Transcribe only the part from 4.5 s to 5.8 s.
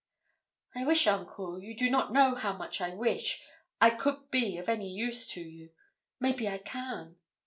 of any use to you.